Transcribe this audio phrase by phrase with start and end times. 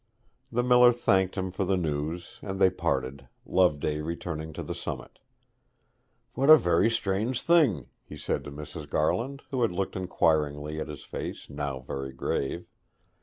[0.51, 5.19] The miller thanked him for the news, and they parted, Loveday returning to the summit.
[6.33, 8.89] 'What a very strange thing!' he said to Mrs.
[8.89, 12.65] Garland, who had looked inquiringly at his face, now very grave.